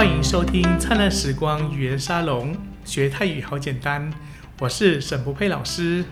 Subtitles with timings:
[0.00, 2.54] 欢迎收听《灿烂时光语言沙龙》，
[2.86, 4.10] 学泰语好简单。
[4.58, 6.06] 我是沈不佩老师。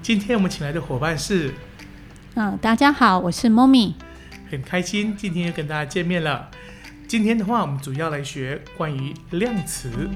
[0.00, 1.52] 今天我们请来的伙伴是，
[2.36, 3.94] 嗯，大家好，我是 Mommy。
[4.48, 6.52] 很开心今天又跟大家见面了。
[7.08, 10.08] 今天的话，我们主要来学关于量词。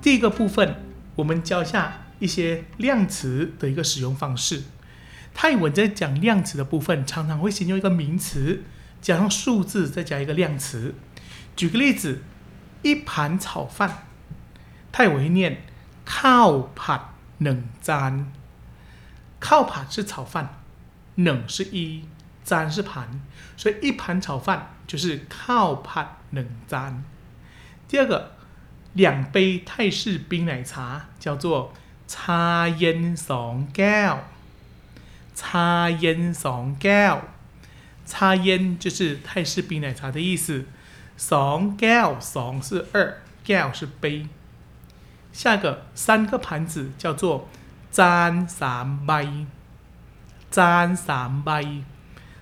[0.00, 0.76] 第一个部分，
[1.16, 4.62] 我们教一下一些量词的一个使用方式。
[5.34, 8.62] 泰文在讲量词的部分，常常会先用一个名词
[9.03, 10.95] 加上数字，再加一个量词。
[11.55, 12.23] 举个例子，
[12.81, 14.07] 一盘炒饭，
[14.91, 15.63] 泰文会念
[16.05, 18.31] 靠ผั冷粘。
[19.39, 20.61] 靠ผั是炒饭，
[21.15, 22.03] 冷是一，
[22.43, 23.21] 粘是盘，
[23.55, 27.03] 所以一盘炒饭就是靠ผั冷粘。
[27.87, 28.33] 第二个，
[28.93, 31.73] 两杯泰式冰奶茶叫做
[32.07, 33.67] 茶烟สอง
[35.35, 36.75] 茶烟สอง
[38.04, 40.64] 擦烟就是泰式冰奶茶的意思。
[41.18, 44.28] Song gal song 是二，gal 是杯。
[45.32, 47.48] 下一个三个盘子叫做
[47.92, 49.46] 粘三杯，
[50.50, 51.84] 粘三杯。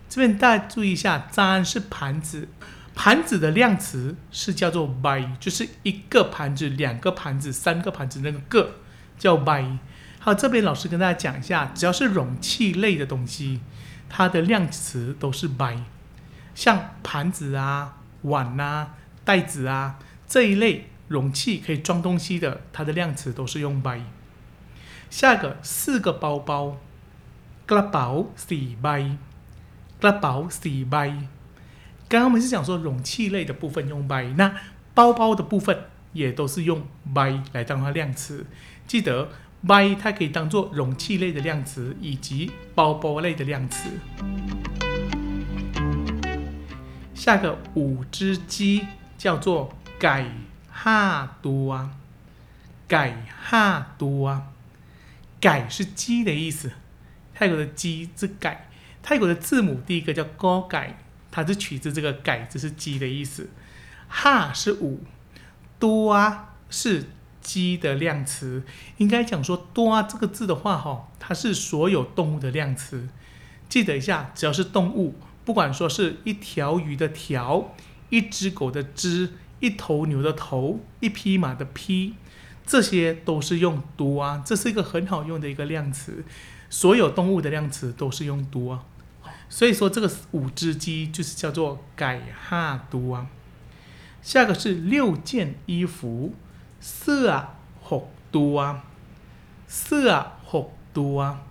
[0.08, 2.48] 这边大家注意一下，粘是盘子，
[2.94, 8.74] 盘子的量词是叫做杯，就是一个盘子、两个盘子、三个盘子那个个
[9.18, 9.78] 叫杯。
[10.18, 13.60] 好，这边老师跟大家讲一下，只要是容器类的东西，
[14.11, 15.77] 它的量词都是 by。
[16.55, 24.01] 像盘子啊、碗啊、袋子啊这一类容器可以装东西的，它的量词都是用 by。
[25.09, 26.77] 下一个四个包包，
[27.67, 29.17] กระเป๋าสี่ใบ，
[30.01, 31.27] กระเป๋าสี่ใบ。
[32.09, 34.53] 刚刚我们是讲说容器类的部分用 by，那
[34.93, 38.45] 包包的部分也都是用 by 来当它量词，
[38.87, 39.29] 记得。
[39.66, 43.88] by 它可以当做容器类的量词，以及包包类的量词。
[47.14, 50.26] 下个五只鸡叫做改
[50.68, 51.90] 哈多，
[52.88, 54.42] 改哈多，
[55.40, 56.72] 改是鸡的意思。
[57.32, 58.68] 泰国的鸡是改，
[59.02, 60.98] 泰国的字母第一个叫高改，
[61.30, 63.48] 它是取自这个改字是鸡的意思。
[64.08, 65.04] 哈是五，
[65.78, 67.06] 多是。
[67.42, 68.62] 鸡的量词
[68.96, 73.08] 应该讲说多啊这个字的话，哈，它是所有动物的量词。
[73.68, 77.74] 记得一下，只要是动物，不管说是一条鱼的条，
[78.10, 79.30] 一只狗的只，
[79.60, 82.14] 一头牛的头，一匹马的匹，
[82.64, 84.42] 这些都是用多啊。
[84.46, 86.24] 这是一个很好用的一个量词，
[86.70, 88.84] 所有动物的量词都是用多啊。
[89.48, 93.26] 所以说这个五只鸡就是叫做改哈多啊。
[94.22, 96.34] 下个是六件衣服。
[96.81, 98.83] 四啊，ห多啊，
[99.67, 101.43] 四啊，ห多啊，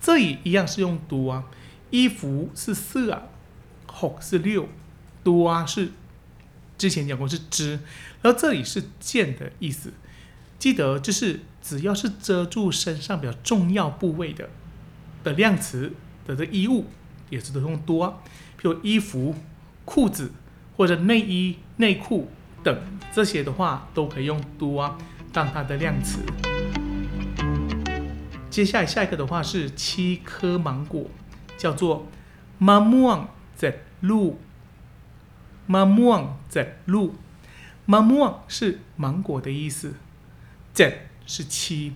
[0.00, 1.44] 这里一样是用多啊。
[1.90, 3.22] 衣服是四啊，
[3.86, 4.68] ห是六，
[5.22, 5.92] 多啊是
[6.76, 7.80] 之前讲过是之，
[8.22, 9.92] 然后这里是件的意思。
[10.58, 14.48] 记得就是只要是遮住身上比较重要部位的
[15.22, 15.92] 的量词
[16.26, 16.86] 的这衣物，
[17.30, 18.20] 也是都用多，
[18.56, 19.34] 比如衣服、
[19.84, 20.32] 裤子
[20.76, 22.30] 或者内衣、内裤。
[22.63, 24.97] 等这些的话都可以用多啊
[25.33, 26.19] 当它的量词。
[28.49, 31.09] 接下来下一个的话是七颗芒果，
[31.57, 32.07] 叫做
[32.59, 34.35] mamang z lu。
[35.67, 37.11] mamang z lu。
[37.87, 39.95] mamang 是芒果的意思
[40.73, 41.93] ，z 是七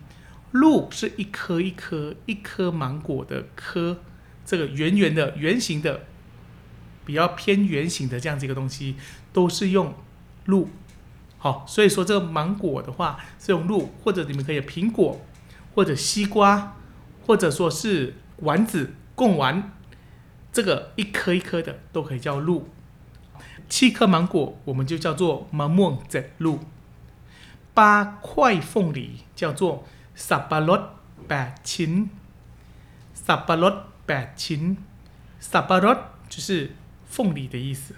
[0.54, 3.98] ，lu 是一颗一颗一颗芒果的颗，
[4.46, 6.06] 这个圆圆的圆形的，
[7.06, 8.96] 比较偏圆形的这样子一个东西，
[9.32, 9.94] 都是用。
[10.46, 10.70] 鹿。
[11.38, 15.22] 好，所以说这个芒果的话是用鹿，或者你们可以苹果，
[15.76, 16.76] 或者西瓜，
[17.28, 19.72] 或者说是丸子、贡丸，
[20.52, 22.70] 这个一颗一颗的都可以叫鹿。
[23.70, 26.60] 七颗芒果我们就叫做芒果仔鹿，
[27.76, 29.86] 八块凤梨叫做
[30.16, 30.96] 萨巴洛
[31.28, 32.10] 八琴，
[33.14, 34.78] 萨巴洛八琴，
[35.40, 35.96] 萨巴洛
[36.28, 36.72] 就是
[37.06, 37.94] 凤梨的意思，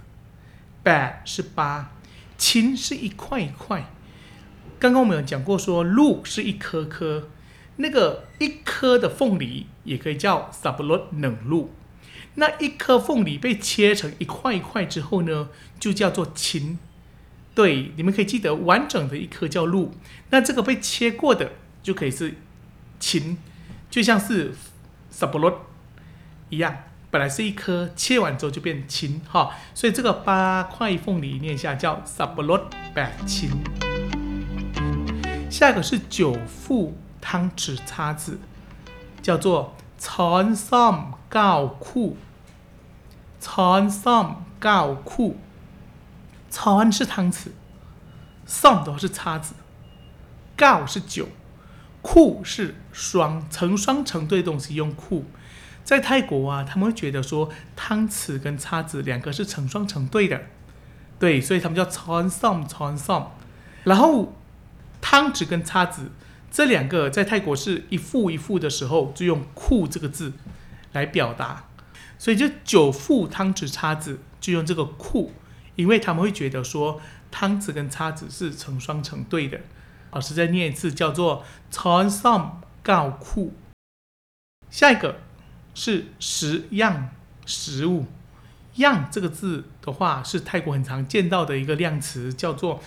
[0.83, 1.91] 八是八。
[2.37, 3.91] 青是一块一块，
[4.79, 7.29] 刚刚我们有讲过，说鹿是一颗颗，
[7.77, 11.71] 那个一颗的凤梨也可以叫 s a b l o 冷鹿，
[12.35, 15.49] 那一颗凤梨被切成一块一块之后呢，
[15.79, 16.77] 就叫做青。
[17.55, 19.93] 对，你们可以记得完整的一颗叫鹿，
[20.29, 22.35] 那这个被切过的就可以是
[22.99, 23.37] 青，
[23.89, 24.53] 就像是
[25.09, 25.65] s a b l o
[26.49, 26.83] 一样。
[27.09, 32.63] 本来是一颗，切完之后就变青哈，所以这个八块凤梨念一下叫 sablot
[32.93, 33.49] 八青。
[35.49, 38.37] 下一个是九副汤匙叉子，
[39.21, 45.37] 叫做 chon som gao ku，chon som gao ku
[46.49, 47.51] 餐是汤匙
[48.45, 49.53] ，som 的话是叉子
[50.57, 51.29] ，gao 是酒，
[52.01, 55.23] 库是双成双成对的东西用库。
[55.87, 60.41] 在泰国啊，他们会觉得说汤匙跟叉子两个是成双成对的，
[61.17, 63.27] 对，所以他们叫 chon som chon som。
[63.85, 64.33] 然后
[64.99, 66.11] 汤匙跟叉子
[66.51, 70.33] 这两个在泰国是一副一副的时候，就用库这个字
[70.91, 71.67] 来表达。
[72.19, 75.31] 所以就九副汤匙叉子就用这个库，
[75.77, 76.99] 因为他们会觉得说
[77.31, 79.61] 汤匙跟叉子是成双成对的。
[80.11, 83.53] 老师再念一次，叫做 chon som gao 库。
[84.69, 85.21] 下一个。
[85.77, 87.11] 是十样
[87.45, 88.07] 食物，
[88.77, 92.81] 样这个字的话是泰国很常见到的一个量词，叫做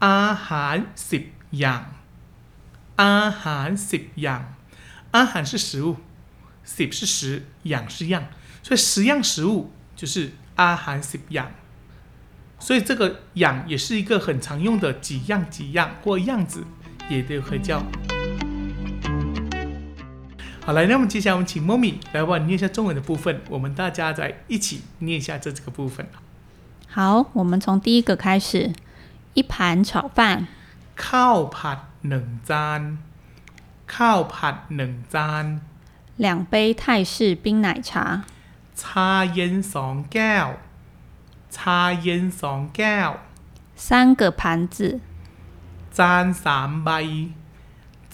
[0.00, 1.94] 阿含 sip 样。
[2.96, 4.56] 阿含 sip 样，
[5.12, 5.98] 阿含是食物
[6.64, 8.26] 十是十，样是样，
[8.64, 11.52] 所以十样食物就是阿含 sip 样。
[12.58, 16.64] 所以这个样也是一个很常用的几样几样或样子，
[17.08, 17.80] 也都可以叫。
[20.65, 26.07] 好，来，那么接下来我们请 Mommy 来帮你念一下中文的部分，我们大家再一起念一下这几个部分。
[26.87, 28.73] 好，我们从第一个开始，
[29.33, 30.47] 一盘炒饭。
[30.95, 31.79] ข้าวผัด
[32.09, 32.81] หนึ่งจาน
[33.95, 35.45] ข้าวผัดหนึ่งจาน
[36.17, 38.23] 两杯泰式冰奶茶。
[38.81, 40.47] ชาเย็นสองแก้ว
[41.55, 43.09] ชาเย็นสองแก้ว
[43.85, 44.41] 三个盘
[44.75, 44.77] 子。
[45.97, 46.89] จานสามใบ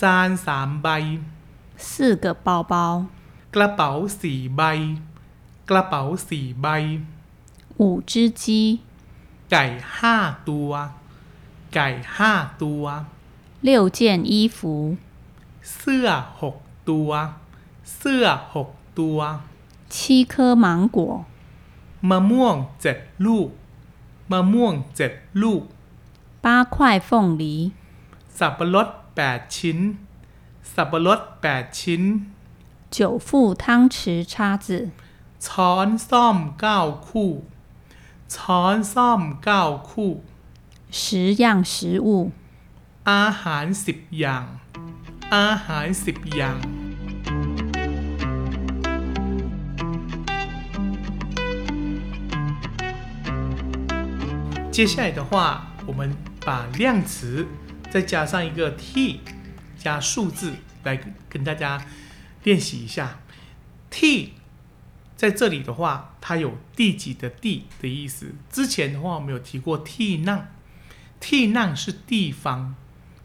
[0.01, 0.87] จานสามใบ
[1.89, 2.73] 四个包包，
[3.55, 3.89] กระเป๋า
[4.19, 4.61] สี่ใบ
[5.69, 6.67] กระเป๋าสี่ใบ
[7.79, 8.11] 五只
[8.41, 8.45] 鸡，
[9.51, 9.63] ไก่
[9.97, 10.15] ห้า
[10.49, 10.71] ตัว
[11.73, 11.87] ไก่
[12.17, 12.83] ห้าตัว
[13.67, 13.99] 六件
[14.31, 14.57] 衣服，
[15.75, 16.07] เสื้อ
[16.41, 16.55] หก
[16.89, 17.09] ตัว
[17.95, 19.19] เสื้อหกตัว
[19.93, 19.95] 七
[20.33, 20.33] 颗
[20.63, 20.99] 芒果，
[22.09, 23.49] มะม่วงเจ็ดลูก
[24.31, 25.11] มะม่วงเจ็ด
[25.41, 25.61] ลูก
[26.45, 26.75] 八块
[27.07, 27.09] 凤
[27.41, 27.53] 梨，
[28.37, 29.77] สับปะรดแปดชิ้น
[30.73, 32.03] สับปะรดแปดชิ้น
[32.95, 32.97] 九
[33.27, 33.27] 副
[33.63, 33.65] 汤
[33.95, 33.97] 匙
[34.31, 34.33] 叉
[34.65, 34.67] 子
[35.45, 37.31] ช้อนซ่อมเก้าคู่
[38.33, 40.11] ช้อนซ่อมเก้าคู่
[40.97, 40.99] 十
[41.43, 41.73] 样食
[42.05, 42.07] 物
[43.09, 44.45] อาหารสิบอย่าง
[45.35, 46.57] อาหารสิบอย่าง
[54.75, 56.13] 接下来的话，我们
[56.45, 57.47] 把量词
[57.89, 59.21] 再加上一个 t。
[59.80, 60.52] 加数字
[60.84, 60.96] 来
[61.28, 61.84] 跟大家
[62.44, 63.18] 练习一下。
[63.90, 64.34] T
[65.16, 68.34] 在这里的话，它有第几的第的意思。
[68.50, 70.46] 之前的话我们有提过 T 浪
[71.18, 72.76] ，T 浪是地方，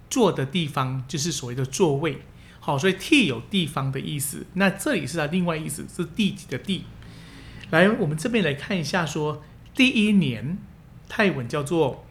[0.09, 2.23] 坐的地方就是所谓的座位。
[2.59, 4.47] 好，所以 T 有地方的意思。
[4.53, 6.85] 那这里是它另外意思是第几的第。
[7.69, 9.43] 来，我们这边来看一下，说
[9.75, 10.57] 第一年
[11.07, 12.05] 泰文叫做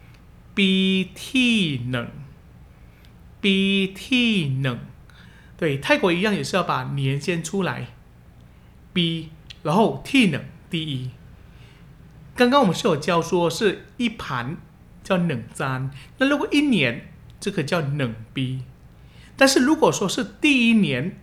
[0.53, 2.09] B T 能。
[3.41, 4.79] B T 能，
[5.57, 7.89] 对泰国一样也是要把年先出来
[8.91, 9.29] ，B，
[9.61, 11.11] 然后 T 能第一。
[12.35, 14.57] 刚刚我们是有教说是一盘
[15.03, 18.63] 叫冷粘，那如果一年这个叫冷 B，
[19.37, 21.19] 但是如果说是第一年，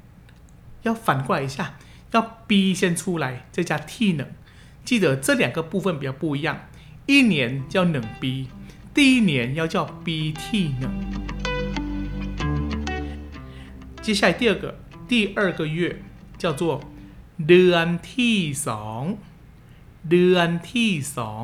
[0.82, 1.76] 要反过来一下，
[2.12, 4.28] 要 B 先出来再加 T 能，
[4.84, 6.68] 记得这两个部分比较不一样，
[7.06, 8.48] 一年叫冷 B，
[8.94, 11.31] 第一年要叫 B T 能。
[14.01, 14.75] 接下来第二个
[15.07, 16.01] 第二个月
[16.37, 16.81] 叫做
[17.45, 19.17] เดือนที่สอง
[20.09, 21.43] เดือนที่สอง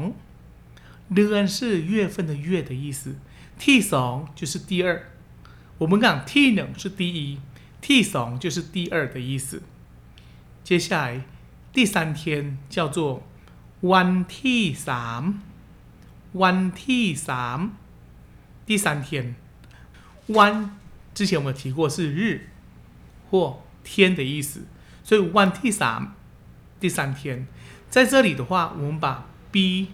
[1.15, 3.01] เดือน是月份的月的意思
[3.59, 4.87] ที่สอง就是第二
[5.79, 7.39] 我们讲ที่หนึ่ง是第一
[7.85, 9.61] ที่สอง就是第二的意思
[10.63, 11.23] 接下来
[11.73, 13.23] 第三天叫做
[13.91, 15.23] วันที่สาม
[16.41, 17.59] วันที่สาม
[18.67, 19.35] 第三天
[20.37, 20.53] วัน
[21.18, 22.48] 之前我们提过是日
[23.28, 24.68] 或天的意思，
[25.02, 26.14] 所以 one t 三
[26.78, 27.48] 第三天，
[27.90, 29.88] 在这里的话，我们把 b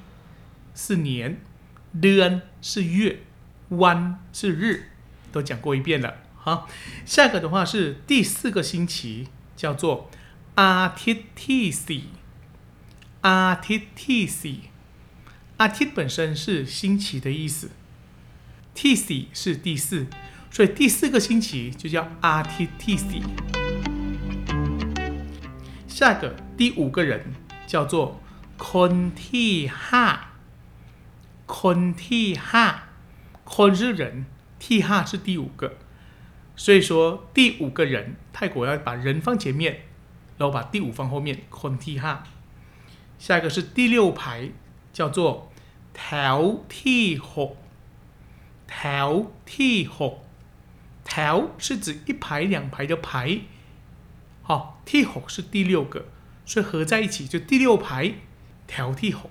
[0.74, 1.40] 是年
[1.98, 3.20] ，n 是月
[3.70, 4.90] ，one 是日，
[5.32, 6.18] 都讲过一遍了。
[6.34, 6.68] 好，
[7.06, 10.10] 下一个的话是第四个星期，叫做
[10.56, 12.02] a r t i t c
[13.22, 14.50] a r t i t c
[15.56, 17.70] a r t i 本身是星期的意思
[18.74, 20.06] ，t c 是第四。
[20.54, 23.24] 所以第四个星期就叫 RTTC。
[25.88, 27.34] 下一个第五个人
[27.66, 28.20] 叫做
[28.56, 30.18] Kontiha。
[31.46, 32.84] 坤替哈，
[33.44, 34.24] 坤是人，
[34.58, 35.74] 替哈是第五个，
[36.56, 39.82] 所以说第五个人，泰国要把人放前面，
[40.38, 42.24] 然后把第五放后面，坤替哈。
[43.18, 44.52] 下一个是第六排，
[44.92, 45.52] 叫做
[45.92, 47.58] 条替吼，
[48.66, 50.24] 条替吼，
[51.14, 53.42] 条是指一排两排的排，
[54.42, 56.06] 好，替吼是第六个，
[56.44, 58.14] 所以合在一起就第六排
[58.66, 59.30] 条替吼。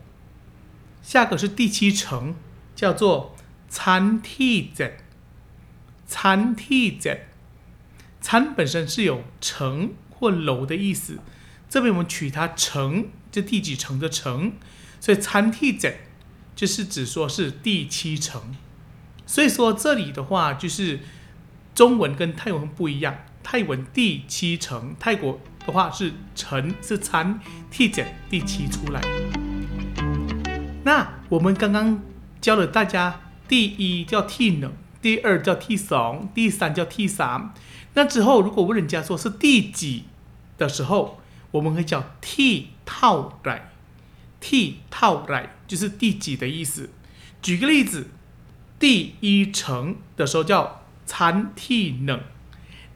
[1.01, 2.35] 下个是第七层，
[2.73, 3.35] 叫做
[3.67, 4.93] 餐替子。
[6.07, 7.23] 餐替子，
[8.21, 11.19] 餐本身是有层或楼的意思，
[11.67, 14.53] 这边我们取它层，就第几层的层，
[15.01, 15.93] 所以餐替子
[16.55, 18.55] 就是指说是第七层。
[19.25, 21.01] 所以说这里的话就是。
[21.75, 27.39] 中文跟泰文不一样泰文第七层泰国的话是陈是餐
[27.71, 29.01] t 减第七出来。
[30.83, 32.01] 那我们刚刚
[32.39, 37.53] 教了大家第一叫 t 呢第二叫 t 怂第三叫 t 啥
[37.95, 40.05] 那之后如果问人家说是第几
[40.57, 43.71] 的时候我们会叫 t 套来
[44.39, 46.91] t 套来就是第几的意思。
[47.41, 48.09] 举个例子
[48.77, 52.21] 第一层的时候叫残替冷。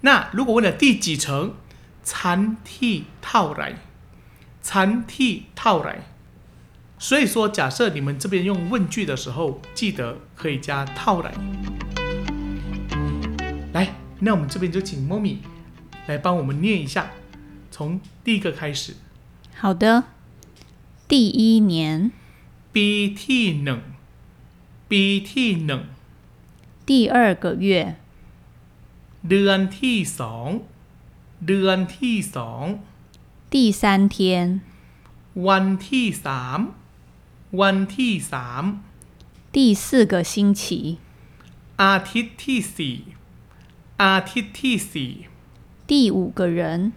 [0.01, 1.55] 那如果问了第几层，
[2.03, 3.77] 残替套来，
[4.61, 6.03] 残替套来。
[6.99, 11.31] 所以说，假设你们这边用问句的时候，记得可以加套来。
[13.73, 15.37] 来，那我们这边就请 Mommy
[16.07, 17.11] 来帮我们念一下，
[17.69, 18.95] 从第一个开始。
[19.55, 20.05] 好的，
[21.07, 22.11] 第一年，
[22.71, 23.81] 鼻涕冷，
[24.87, 25.83] 鼻涕冷。
[26.88, 27.96] 第二个月，
[29.28, 30.48] เดือนที่สอง
[31.46, 32.64] เดือนที่สอง
[33.52, 33.82] 第三
[34.14, 34.16] 天，
[35.48, 36.58] วันที่สาม
[37.60, 38.62] วันที่สาม
[39.54, 40.62] 第四个星期，
[41.82, 42.96] อาทิตย์ที่สี่
[44.02, 45.12] อาทิตย์ที่สี่
[45.90, 46.92] 第五个人，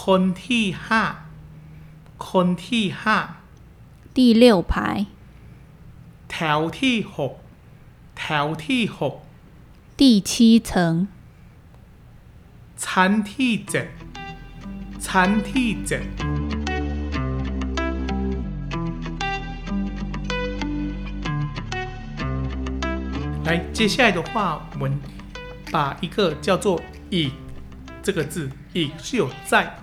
[0.00, 1.02] คนที่ห้า
[2.30, 3.18] คนที่ห้า
[4.16, 4.74] 第六排，
[6.30, 7.32] แถวที่หก
[8.18, 9.14] แถวที่หก
[9.96, 11.06] 第七层，
[12.76, 13.86] ชั้นที่เจ็ด
[15.06, 16.04] ชั้นที่เจ็ด
[23.44, 25.00] 来，接下来的话，我们
[25.72, 27.32] 把一个叫做“以”
[28.02, 29.76] 这个字，“以”是有在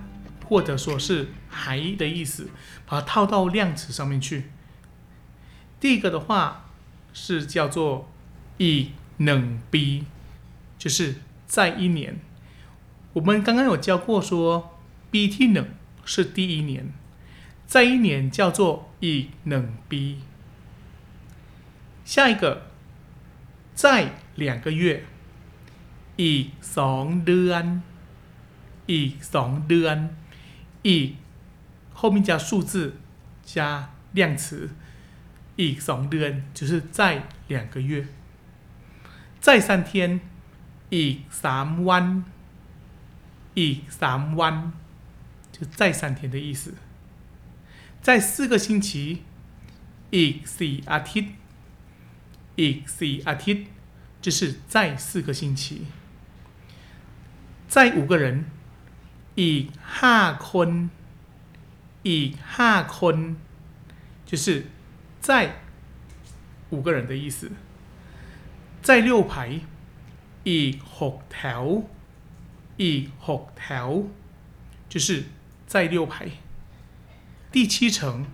[0.48, 2.50] 或者说是还的意思，
[2.86, 4.52] 把它套到量词上面去。
[5.80, 6.66] 第一个的话
[7.14, 8.06] 是叫做“
[8.58, 10.06] 以 能逼”，
[10.78, 11.16] 就是
[11.46, 12.20] 在一年。
[13.14, 14.78] 我们刚刚有教过说，
[15.12, 15.68] BT 能
[16.06, 16.94] 是第一年，
[17.66, 20.20] 在一年叫做以能 B。
[22.06, 22.68] 下一个，
[23.74, 25.04] 在两个月，
[26.16, 27.82] 以สองเดือน
[28.86, 30.10] 以สองเดือน
[30.84, 31.16] 以
[31.94, 32.96] 后面加数字
[33.44, 34.70] 加量词，
[35.58, 38.08] 以สองเดือน就是在两个月，
[39.42, 40.22] 在三天，
[40.90, 42.24] 以สามวัน。
[43.60, 44.56] อีกสามวัน
[45.52, 46.76] 就再三天的意思。
[48.04, 49.24] 在四个星期，
[50.12, 51.34] อีกสี่อาทิตย์
[52.60, 53.66] อีกสี่อาทิตย์
[54.22, 55.88] 就是再四个星期。
[57.68, 58.46] 在五个人，
[59.36, 59.66] อีก
[59.98, 60.18] ห้า
[60.50, 60.90] คน
[62.08, 63.36] อีกห้าคน
[64.30, 64.68] 就是
[65.20, 65.30] 在
[66.70, 67.52] 五个人的意思。
[68.82, 69.62] 在六排，
[70.44, 71.64] อีกหกแถว
[72.78, 74.08] อีกหกแถว
[74.88, 75.26] 就是
[75.66, 76.30] 在六排。
[77.52, 78.26] 第七层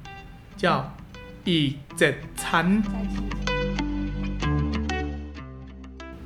[0.58, 0.96] 叫
[1.46, 2.84] อีกเจ็ดชั้น。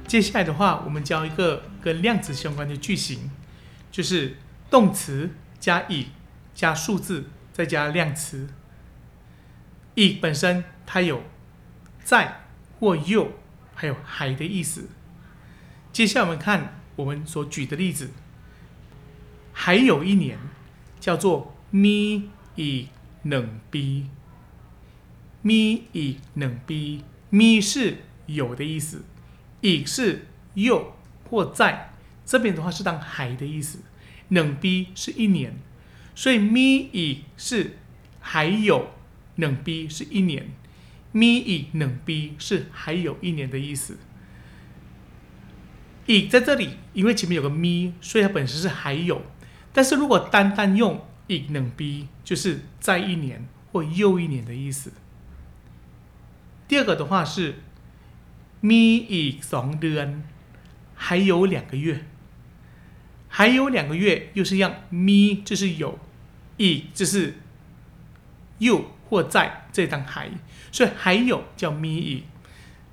[0.07, 3.29] 接下来的话，我们教一个跟量词相关的句型，
[3.91, 4.37] 就是
[4.69, 6.07] 动词加以
[6.55, 8.49] 加数字再加量词。
[9.95, 11.23] 以本身它有
[12.03, 12.41] 在
[12.79, 13.31] 或又
[13.82, 14.88] 还有海的意思。
[15.92, 18.10] 接下来我们看我们所举的例子，
[19.52, 20.38] 还有一年
[21.00, 22.90] 叫做咪以
[23.22, 24.06] 能逼，
[25.42, 29.02] 咪以能逼，咪是有的意思，
[29.62, 30.94] 以是又
[31.28, 31.92] 或在，
[32.24, 33.80] 这边的话是当还的意思，
[34.28, 35.58] 能逼是一年，
[36.14, 37.78] 所以咪以是
[38.20, 38.92] 还有，
[39.34, 40.50] 能逼是一年，
[41.12, 43.98] 咪以冷逼是还有一年的意思。
[46.06, 49.22] 以在这里，因为前面有个咪，所以它本身是还有。
[49.72, 54.92] 但是如果单单用以冷逼，就是在一年或又一年的意思。
[56.66, 57.56] 第二个的话是
[58.60, 60.24] 咪以怂的恩，
[60.94, 62.04] 还有两个月，
[63.28, 65.98] 还有两个月，又是一样咪就是有，
[66.56, 67.34] 以就是
[68.58, 70.29] 又或在这当还，
[70.71, 72.23] 所以还有叫咪อี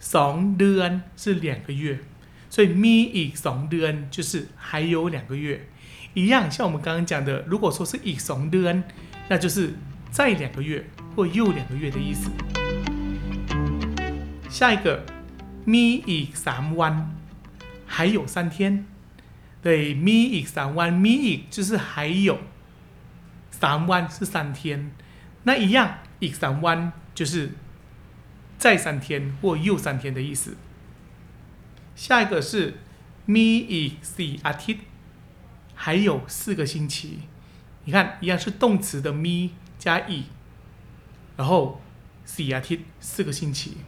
[0.01, 1.99] สเดือน是两个月，
[2.51, 5.67] 所以咪อีสเดือน就是还有两个月。
[6.15, 8.83] 一样，像我们刚刚讲的，如果说是อีสเดือน
[9.29, 9.75] 那就是
[10.11, 10.85] 再两个月
[11.17, 12.31] 或又两个月的意思。
[14.49, 15.05] 下一个
[15.67, 17.07] มีอีสวัน
[17.87, 18.85] 还有三天。
[19.63, 22.39] 对，มีอีสวันมีอี就是还有。
[23.51, 24.91] 三万是三天，
[25.45, 27.51] 那一样， อี三万就是
[28.59, 30.57] 再三天或又三天的意思。
[31.95, 32.75] 下一个是
[33.27, 34.85] มีอีสี่อาทิตย์，
[35.75, 37.21] 还有四个星期。
[37.85, 40.25] 你看，一样是动词的มี加อี，
[41.37, 41.81] 然后
[42.27, 43.79] สี่อาทิตย์四个星期。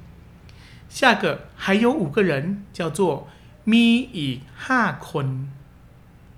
[0.89, 3.29] 下个还有五个人，叫做
[3.65, 5.49] มีอีห้าคน，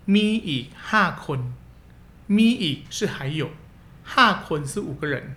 [0.07, 1.53] มีอีห้าคน。
[2.31, 3.49] 咪อี是还有，
[4.05, 5.35] 哈坤是五个人，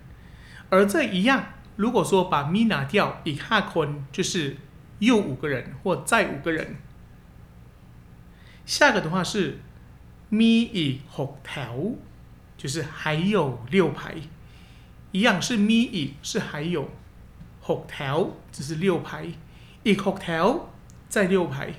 [0.69, 1.45] 而这一样
[1.75, 4.57] 如果说把 me 拿掉一下坤就是
[4.99, 6.75] 又五个人或再五个人
[8.65, 9.59] 下个的话是
[10.29, 11.95] me 以后 hotel
[12.57, 14.15] 就是还有六排。
[15.11, 16.89] 一样是 me 以是还有
[17.63, 19.25] hotel 只是六排。
[19.83, 20.63] 一个 hotel
[21.07, 21.73] 再六排。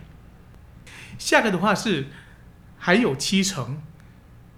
[1.19, 2.07] 下个的话是
[2.79, 3.83] 还有七层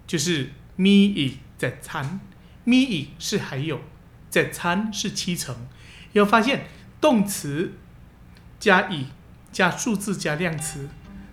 [0.07, 2.21] 就是 me 以再餐
[2.63, 3.81] ，me 以是还有
[4.30, 5.54] 在餐是七成。
[6.12, 6.66] 有发现
[7.00, 7.74] 动词
[8.58, 9.06] 加以
[9.52, 10.88] 加数字加量词，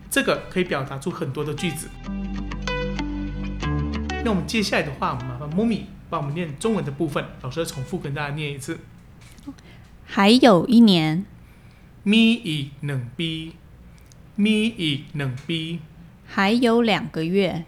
[0.10, 1.90] 这个可以表达出很多的句子。
[4.24, 8.80] 那我们接下来的话，麻烦莫咪帮我们念中文的部分，老师重复跟大家念一次。
[10.06, 11.26] 还有一年，
[12.04, 13.54] 咪以能逼，
[14.36, 15.80] 咪以能逼，
[16.26, 17.66] 还有两个月。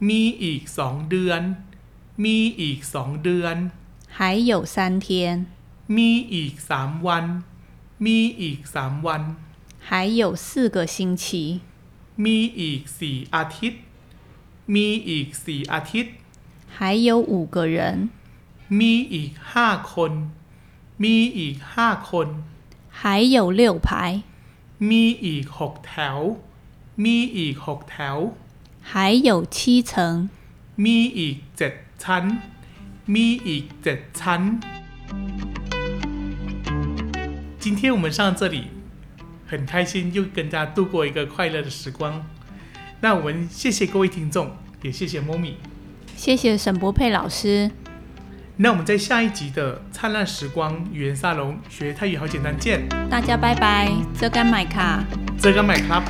[0.00, 1.42] มีอีกสองเดือน
[2.24, 3.56] มีอีกสองเดือน
[4.18, 4.18] 还
[4.50, 5.06] 有三天
[5.96, 7.24] มีอีกสามวัน
[8.06, 9.22] มีอีกสามวัน
[9.88, 11.24] 还有四个星期
[12.24, 13.80] มีอีกสี่อาทิตย์
[14.74, 16.12] มีอีกสี่อาทิตย์
[16.76, 17.78] 还有五个人
[18.78, 20.12] มีอีกห้าคน
[21.02, 22.28] มีอีกห้าคน
[23.00, 23.02] 还
[23.34, 23.88] 有六排
[24.90, 26.18] มีอีกหกแถว
[27.04, 28.16] มีอีกหกแถว
[28.90, 29.92] 还有七层。
[30.84, 31.72] มีอีกเจ็ด
[32.02, 32.24] ชั้น
[33.14, 34.42] มีอีกเจ็ดชั้น。
[37.58, 38.64] 今天我们上这里
[39.46, 42.24] 很开心，又跟大家度过一个快乐的时光。
[43.00, 45.56] 那我们谢谢各位听众，也谢谢猫咪，
[46.16, 47.70] 谢谢沈博佩老师。
[48.56, 52.88] 那我们在下一集的灿烂时光语言沙龙学泰语好简单见。
[53.10, 55.04] 大家拜拜，这干买卡，
[55.38, 56.02] 这干买卡。